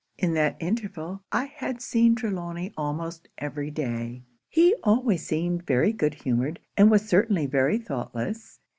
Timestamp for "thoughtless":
7.77-8.57